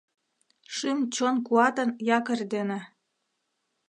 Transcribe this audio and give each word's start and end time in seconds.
Шӱм-чон 0.75 1.35
куатын 1.47 1.89
якорь 2.17 2.43
дене 2.53 2.79